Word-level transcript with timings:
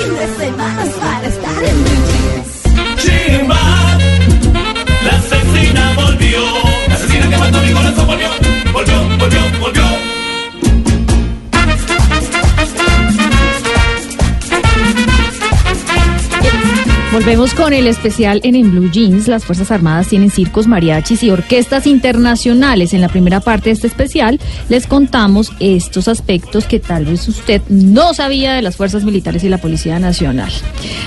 Chimba, 0.00 0.99
Volvemos 17.30 17.54
con 17.54 17.72
el 17.72 17.86
especial 17.86 18.40
en 18.42 18.56
En 18.56 18.72
Blue 18.72 18.90
Jeans. 18.90 19.28
Las 19.28 19.44
Fuerzas 19.44 19.70
Armadas 19.70 20.08
tienen 20.08 20.32
circos, 20.32 20.66
mariachis 20.66 21.22
y 21.22 21.30
orquestas 21.30 21.86
internacionales. 21.86 22.92
En 22.92 23.00
la 23.00 23.08
primera 23.08 23.38
parte 23.38 23.66
de 23.66 23.74
este 23.74 23.86
especial 23.86 24.40
les 24.68 24.88
contamos 24.88 25.52
estos 25.60 26.08
aspectos 26.08 26.64
que 26.64 26.80
tal 26.80 27.04
vez 27.04 27.28
usted 27.28 27.62
no 27.68 28.14
sabía 28.14 28.54
de 28.54 28.62
las 28.62 28.74
Fuerzas 28.74 29.04
Militares 29.04 29.44
y 29.44 29.48
la 29.48 29.58
Policía 29.58 30.00
Nacional. 30.00 30.50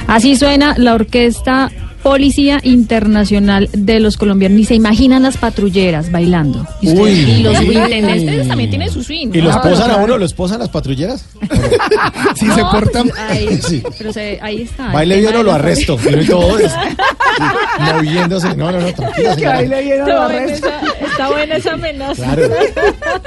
Así 0.07 0.37
suena 0.37 0.75
la 0.77 0.93
orquesta 0.93 1.69
Policía 2.03 2.59
Internacional 2.63 3.69
de 3.73 3.99
los 3.99 4.17
Colombianos. 4.17 4.57
Ni 4.57 4.65
se 4.65 4.75
imaginan 4.75 5.23
las 5.23 5.37
patrulleras 5.37 6.11
bailando. 6.11 6.67
Y, 6.81 6.89
usted- 6.89 7.01
Uy. 7.01 7.09
y 7.11 7.43
los 7.43 7.61
intendentes 7.61 8.47
también 8.47 8.69
tienen 8.69 8.91
su 8.91 9.01
swing. 9.03 9.29
¿Y 9.33 9.41
los 9.41 9.55
posan 9.57 9.89
a 9.91 9.95
uno? 9.97 10.17
¿Los 10.17 10.33
posan 10.33 10.59
las 10.59 10.69
patrulleras? 10.69 11.25
Si 12.35 12.47
se 12.49 12.61
pues, 12.71 13.13
ahí, 13.29 13.59
Sí. 13.67 13.83
pero 13.97 14.11
se- 14.11 14.39
ahí 14.41 14.63
está. 14.63 14.91
Baile 14.91 15.19
bien 15.19 15.35
o 15.35 15.43
lo 15.43 15.51
arresto. 15.53 15.97
Pero 16.03 16.21
y 16.21 16.25
todo 16.25 16.59
es- 16.59 16.71
moviéndose. 17.79 18.55
No, 18.55 18.71
no, 18.71 18.79
no, 18.81 18.93
tranquila, 18.93 19.35
señora. 19.35 19.61
Está 19.61 20.27
buena 20.27 20.43
esa- 20.45 20.81
Está 21.05 21.27
buena 21.29 21.55
esa 21.55 21.73
amenaza. 21.73 22.23
Claro. 22.35 22.49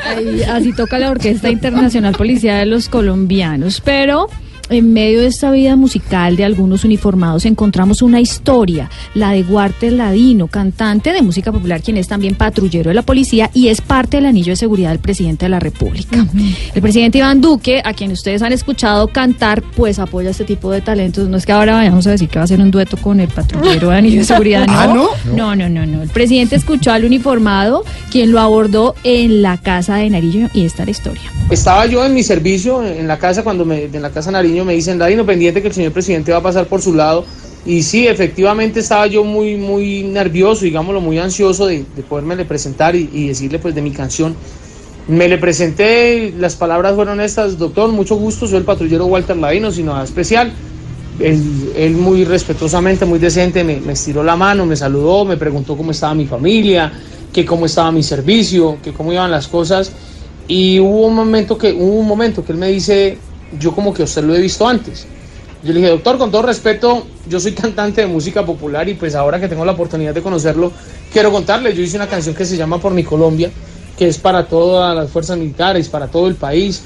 Ahí, 0.05 0.42
así 0.42 0.72
toca 0.72 0.98
la 0.98 1.11
Orquesta 1.11 1.48
Internacional 1.50 2.14
Policía 2.14 2.56
de 2.56 2.66
los 2.66 2.88
Colombianos. 2.88 3.80
Pero 3.84 4.28
en 4.69 4.92
medio 4.92 5.20
de 5.20 5.27
esta 5.27 5.50
vida 5.50 5.77
musical 5.77 6.36
de 6.36 6.45
algunos 6.45 6.84
uniformados 6.84 7.45
encontramos 7.45 8.03
una 8.03 8.20
historia, 8.20 8.91
la 9.14 9.33
de 9.33 9.42
Walter 9.42 9.92
Ladino, 9.92 10.48
cantante 10.48 11.12
de 11.12 11.23
música 11.23 11.53
popular, 11.53 11.83
quien 11.83 11.97
es 11.97 12.08
también 12.08 12.34
patrullero 12.34 12.91
de 12.91 12.95
la 12.95 13.03
policía 13.03 13.50
y 13.55 13.69
es 13.69 13.81
parte 13.81 14.19
del 14.19 14.27
anillo 14.27 14.53
de 14.53 14.56
seguridad 14.56 14.91
del 14.91 14.98
presidente 14.98 15.47
de 15.47 15.50
la 15.50 15.61
República. 15.61 16.27
El 16.75 16.83
presidente 16.83 17.19
Iván 17.19 17.41
Duque, 17.41 17.83
a 17.84 17.92
quien 17.95 18.12
ustedes 18.12 18.42
han 18.42 18.53
escuchado 18.53 19.08
cantar, 19.08 19.62
pues 19.62 19.98
apoya 19.98 20.31
este 20.31 20.45
tipo 20.45 20.70
de 20.70 20.80
talentos. 20.80 21.28
No 21.28 21.36
es 21.36 21.47
que 21.47 21.53
ahora 21.53 21.75
vayamos 21.75 22.06
a 22.06 22.11
decir 22.11 22.28
que 22.28 22.39
va 22.39 22.42
a 22.42 22.45
hacer 22.45 22.61
un 22.61 22.70
dueto 22.70 22.97
con 22.97 23.20
el 23.20 23.28
patrullero 23.28 23.91
de 23.91 23.97
anillo 23.97 24.19
de 24.19 24.25
seguridad. 24.25 24.67
Ah, 24.77 24.89
¿no? 24.89 25.08
No, 25.34 25.56
no, 25.56 25.70
no, 25.70 25.86
no. 25.86 26.03
El 26.03 26.11
presidente 26.11 26.56
escuchó 26.56 26.92
al 26.92 27.05
uniformado, 27.05 27.83
quien 28.11 28.30
lo 28.30 28.41
abordó 28.41 28.95
en 29.05 29.41
la 29.41 29.56
casa 29.56 29.97
de 29.97 30.11
Nariño 30.11 30.51
y 30.53 30.67
esta 30.67 30.83
es 30.83 30.86
la 30.86 30.91
historia. 30.91 31.23
Estaba 31.51 31.86
yo 31.86 32.05
en 32.05 32.12
mi 32.12 32.23
servicio 32.23 32.84
en 32.84 33.06
la 33.06 33.19
casa 33.19 33.42
cuando 33.42 33.64
me, 33.64 33.84
en 33.84 34.03
la 34.03 34.11
casa 34.11 34.30
Nariño 34.30 34.55
me 34.64 34.74
dicen, 34.74 34.98
Ladino, 34.98 35.26
pendiente 35.26 35.60
que 35.62 35.68
el 35.68 35.74
señor 35.74 35.92
presidente 35.92 36.32
va 36.32 36.38
a 36.38 36.42
pasar 36.42 36.66
por 36.66 36.82
su 36.82 36.94
lado. 36.94 37.24
Y 37.64 37.82
sí, 37.82 38.06
efectivamente 38.06 38.80
estaba 38.80 39.08
yo 39.08 39.24
muy, 39.24 39.56
muy 39.56 40.05
nervioso, 40.05 40.64
digámoslo, 40.64 41.00
muy 41.00 41.18
ansioso 41.18 41.67
de, 41.67 41.84
de 41.96 42.02
poderme 42.02 42.36
presentar 42.44 42.95
y, 42.95 43.27
decirle 43.27 43.58
pues 43.58 43.74
de 43.74 43.83
mi 43.83 43.90
canción. 43.90 44.36
Me 45.08 45.28
le 45.28 45.39
presenté, 45.39 46.33
las 46.39 46.55
palabras 46.55 46.95
fueron 46.95 47.20
estas, 47.20 47.58
doctor, 47.58 47.90
mucho 47.90 48.16
gusto, 48.16 48.46
soy 48.46 48.58
el 48.58 48.64
patrullero 48.64 49.06
Walter 49.06 49.36
Ladino, 49.36 49.70
sin 49.72 49.86
nada 49.86 50.05
especial. 50.05 50.52
Él, 51.18 51.92
muy 51.92 52.24
respetuosamente, 52.24 53.05
muy 53.05 53.18
decente, 53.18 53.64
me, 53.64 53.80
me 53.80 53.95
estiró 53.95 54.22
la 54.22 54.36
mano, 54.36 54.66
me 54.66 54.77
saludó, 54.77 55.24
me 55.24 55.36
preguntó 55.36 55.77
cómo 55.77 55.90
estaba 55.90 56.14
mi 56.14 56.27
familia, 56.27 56.92
que 57.33 57.45
cómo 57.45 57.66
estaba 57.66 57.90
mi 57.90 58.02
servicio, 58.02 58.78
que 58.83 58.92
cómo 58.92 59.12
iban 59.12 59.30
las 59.30 59.48
cosas. 59.48 59.92
Y 60.48 60.78
hubo 60.78 61.06
un 61.06 61.14
momento 61.14 61.58
que, 61.58 61.72
hubo 61.72 61.98
un 61.98 62.06
momento 62.06 62.45
que 62.45 62.52
él 62.52 62.58
me 62.58 62.68
dice, 62.68 63.18
yo 63.58 63.74
como 63.74 63.92
que 63.92 64.02
usted 64.02 64.24
lo 64.24 64.34
he 64.34 64.40
visto 64.40 64.67
antes. 64.67 65.07
Yo 65.62 65.73
le 65.73 65.80
dije, 65.80 65.90
doctor, 65.90 66.18
con 66.18 66.30
todo 66.30 66.42
respeto, 66.42 67.07
yo 67.29 67.40
soy 67.40 67.52
cantante 67.52 68.02
de 68.02 68.07
música 68.07 68.45
popular 68.45 68.89
y 68.89 68.95
pues 68.95 69.14
ahora 69.14 69.40
que 69.40 69.48
tengo 69.48 69.64
la 69.64 69.73
oportunidad 69.73 70.14
de 70.14 70.23
conocerlo, 70.23 70.73
quiero 71.12 71.33
contarle, 71.33 71.74
yo 71.74 71.83
hice 71.83 71.96
una 71.96 72.07
canción 72.07 72.34
que 72.34 72.45
se 72.45 72.57
llama 72.57 72.79
Por 72.79 72.92
mi 72.92 73.02
Colombia, 73.02 73.51
que 73.98 74.07
es 74.07 74.18
para 74.18 74.46
todas 74.46 74.95
las 74.95 75.11
fuerzas 75.11 75.39
militares, 75.39 75.89
para 75.89 76.08
todo 76.08 76.29
el 76.29 76.34
país, 76.34 76.83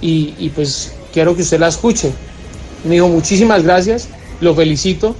y, 0.00 0.34
y 0.38 0.48
pues 0.50 0.94
quiero 1.12 1.34
que 1.34 1.42
usted 1.42 1.58
la 1.58 1.68
escuche. 1.68 2.12
Me 2.84 2.94
dijo, 2.94 3.08
muchísimas 3.08 3.64
gracias, 3.64 4.08
lo 4.40 4.54
felicito, 4.54 5.14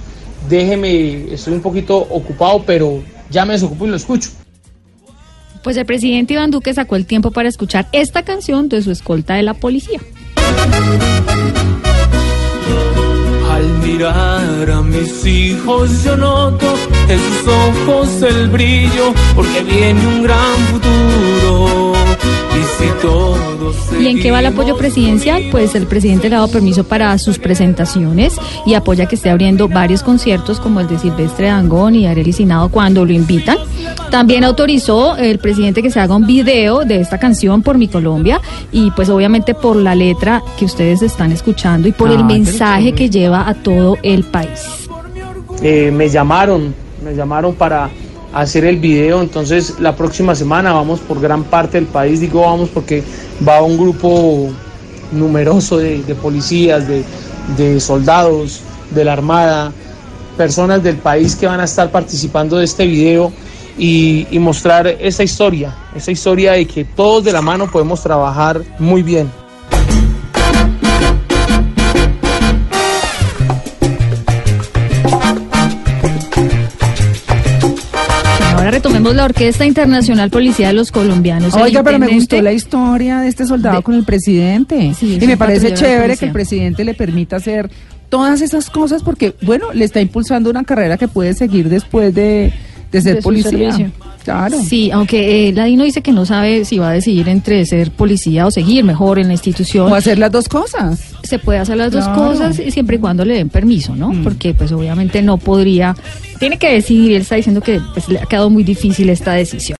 déjeme, 0.49 1.33
estoy 1.33 1.53
un 1.53 1.61
poquito 1.61 1.97
ocupado, 1.97 2.63
pero 2.65 3.03
ya 3.29 3.45
me 3.45 3.53
desocupo 3.53 3.85
y 3.85 3.89
lo 3.89 3.95
escucho. 3.95 4.29
Pues 5.63 5.77
el 5.77 5.85
presidente 5.85 6.33
Iván 6.33 6.51
Duque 6.51 6.73
sacó 6.73 6.97
el 6.97 7.05
tiempo 7.05 7.31
para 7.31 7.47
escuchar 7.47 7.87
esta 7.93 8.23
canción 8.23 8.67
de 8.67 8.81
su 8.81 8.91
escolta 8.91 9.35
de 9.35 9.43
la 9.43 9.53
policía. 9.53 9.99
Al 13.51 13.67
mirar 13.83 14.71
a 14.71 14.81
mis 14.81 15.25
hijos 15.25 16.03
yo 16.03 16.17
noto 16.17 16.65
en 17.07 17.19
sus 17.19 17.47
ojos 17.47 18.21
el 18.21 18.47
brillo 18.49 19.13
porque 19.35 19.61
viene 19.61 20.07
un 20.07 20.23
gran 20.23 20.57
futuro 20.71 21.82
¿Y 23.99 24.07
en 24.07 24.19
qué 24.19 24.31
va 24.31 24.39
el 24.39 24.47
apoyo 24.47 24.75
presidencial? 24.75 25.43
Pues 25.51 25.75
el 25.75 25.85
presidente 25.85 26.29
le 26.29 26.35
ha 26.35 26.39
dado 26.39 26.51
permiso 26.51 26.83
para 26.83 27.17
sus 27.17 27.37
presentaciones 27.37 28.35
y 28.65 28.73
apoya 28.73 29.05
que 29.05 29.15
esté 29.15 29.29
abriendo 29.29 29.67
varios 29.67 30.03
conciertos 30.03 30.59
como 30.59 30.79
el 30.79 30.87
de 30.87 30.97
Silvestre 30.97 31.47
Dangón 31.47 31.95
y 31.95 32.07
Arely 32.07 32.33
Sinado 32.33 32.69
cuando 32.69 33.05
lo 33.05 33.13
invitan. 33.13 33.57
También 34.09 34.43
autorizó 34.43 35.15
el 35.15 35.39
presidente 35.39 35.81
que 35.81 35.91
se 35.91 35.99
haga 35.99 36.15
un 36.15 36.25
video 36.25 36.85
de 36.85 36.99
esta 36.99 37.17
canción 37.17 37.61
por 37.61 37.77
mi 37.77 37.87
Colombia 37.87 38.41
y 38.71 38.91
pues 38.91 39.09
obviamente 39.09 39.53
por 39.53 39.75
la 39.75 39.95
letra 39.95 40.41
que 40.57 40.65
ustedes 40.65 41.01
están 41.01 41.31
escuchando 41.31 41.87
y 41.87 41.91
por 41.91 42.11
el 42.11 42.23
mensaje 42.23 42.93
que 42.93 43.09
lleva 43.09 43.47
a 43.47 43.53
todo 43.53 43.97
el 44.03 44.23
país. 44.23 44.87
Eh, 45.61 45.91
me 45.91 46.09
llamaron, 46.09 46.73
me 47.03 47.15
llamaron 47.15 47.55
para 47.55 47.89
hacer 48.33 48.65
el 48.65 48.77
video, 48.77 49.21
entonces 49.21 49.75
la 49.79 49.95
próxima 49.95 50.33
semana 50.35 50.73
vamos 50.73 50.99
por 50.99 51.21
gran 51.21 51.43
parte 51.43 51.77
del 51.77 51.87
país, 51.87 52.19
digo 52.19 52.41
vamos 52.41 52.69
porque 52.69 53.03
va 53.47 53.61
un 53.61 53.77
grupo 53.77 54.49
numeroso 55.11 55.77
de, 55.77 55.99
policías, 56.21 56.85
de, 56.87 57.79
soldados, 57.79 58.61
de 58.91 59.05
la 59.05 59.13
Armada, 59.13 59.71
personas 60.35 60.81
del 60.81 60.97
país 60.97 61.35
que 61.35 61.45
van 61.45 61.59
a 61.59 61.65
estar 61.65 61.91
participando 61.91 62.57
de 62.57 62.65
este 62.65 62.87
video 62.87 63.31
y, 63.77 64.27
y 64.31 64.39
mostrar 64.39 64.87
esta 64.87 65.23
historia, 65.23 65.75
esta 65.95 66.11
historia 66.11 66.53
de 66.53 66.65
que 66.65 66.85
todos 66.85 67.23
de 67.23 67.31
la 67.31 67.41
mano 67.41 67.69
podemos 67.69 68.01
trabajar 68.01 68.61
muy 68.79 69.03
bien. 69.03 69.42
Ahora 78.63 78.77
retomemos 78.77 79.13
la 79.13 79.25
Orquesta 79.25 79.65
Internacional 79.65 80.29
Policía 80.29 80.67
de 80.67 80.73
los 80.73 80.89
Colombianos. 80.91 81.53
Oiga, 81.53 81.83
pero 81.83 81.99
me 81.99 82.07
gustó 82.07 82.41
la 82.41 82.53
historia 82.53 83.19
de 83.19 83.27
este 83.27 83.45
soldado 83.45 83.77
de- 83.77 83.83
con 83.83 83.95
el 83.95 84.05
presidente. 84.05 84.93
Sí, 84.97 85.17
y 85.21 85.27
me 85.27 85.35
parece 85.35 85.73
chévere 85.73 86.15
que 86.15 86.25
el 86.25 86.31
presidente 86.31 86.85
le 86.85 86.93
permita 86.93 87.35
hacer 87.35 87.69
todas 88.07 88.39
esas 88.41 88.69
cosas 88.69 89.03
porque, 89.03 89.35
bueno, 89.41 89.73
le 89.73 89.83
está 89.83 89.99
impulsando 89.99 90.49
una 90.49 90.63
carrera 90.63 90.97
que 90.97 91.09
puede 91.09 91.33
seguir 91.33 91.67
después 91.67 92.15
de, 92.15 92.53
de 92.91 93.01
ser 93.01 93.15
De 93.17 93.21
policía. 93.21 93.75
Claro. 94.23 94.57
Sí, 94.61 94.89
aunque 94.91 95.49
eh, 95.49 95.53
Ladino 95.53 95.83
dice 95.83 96.01
que 96.01 96.11
no 96.11 96.25
sabe 96.25 96.65
si 96.65 96.77
va 96.79 96.89
a 96.89 96.93
decidir 96.93 97.27
entre 97.29 97.65
ser 97.65 97.91
policía 97.91 98.45
o 98.47 98.51
seguir 98.51 98.83
mejor 98.83 99.19
en 99.19 99.27
la 99.27 99.33
institución. 99.33 99.91
O 99.91 99.95
hacer 99.95 100.17
las 100.17 100.31
dos 100.31 100.47
cosas. 100.49 101.13
Se 101.23 101.39
puede 101.39 101.59
hacer 101.59 101.77
las 101.77 101.91
dos 101.91 102.05
Claro. 102.05 102.21
Mm. 102.23 102.27
cosas 102.27 102.55
siempre 102.73 102.97
y 102.97 102.99
cuando 102.99 103.25
le 103.25 103.35
den 103.35 103.49
permiso, 103.49 103.95
¿no? 103.95 104.13
Porque 104.23 104.53
pues 104.53 104.71
obviamente 104.71 105.21
no 105.21 105.37
podría, 105.37 105.95
tiene 106.39 106.57
que 106.57 106.71
decidir, 106.73 107.13
él 107.13 107.21
está 107.21 107.35
diciendo 107.35 107.61
que 107.61 107.79
pues, 107.93 108.09
le 108.09 108.19
ha 108.19 108.25
quedado 108.25 108.49
muy 108.49 108.63
difícil 108.63 109.09
esta 109.09 109.33
decisión. 109.33 109.63